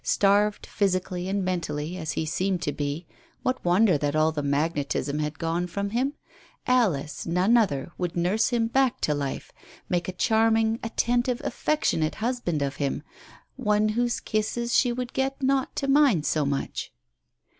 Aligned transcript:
Starved 0.03 0.65
physically 0.65 1.27
and 1.27 1.45
mentally, 1.45 1.95
as 1.95 2.13
he 2.13 2.25
seemed 2.25 2.59
to 2.63 2.71
be, 2.71 3.05
what 3.43 3.63
wonder 3.63 3.99
that 3.99 4.15
all 4.15 4.31
the 4.31 4.41
magnetism 4.41 5.19
had 5.19 5.37
gone 5.37 5.67
from 5.67 5.91
him? 5.91 6.13
Alice, 6.65 7.27
none 7.27 7.55
other, 7.55 7.91
would 7.99 8.15
nurse 8.17 8.49
him 8.49 8.65
back 8.65 8.99
to 9.01 9.13
life, 9.13 9.51
make 9.89 10.07
a 10.07 10.11
charming, 10.13 10.79
attentive, 10.81 11.39
affectionate 11.43 12.15
husband 12.15 12.63
of 12.63 12.77
him, 12.77 13.03
one 13.57 13.89
whose 13.89 14.19
kisses 14.19 14.75
she 14.75 14.91
would 14.91 15.13
get 15.13 15.39
not 15.39 15.75
to 15.75 15.87
mind 15.87 16.25
so 16.25 16.47
much. 16.47 16.91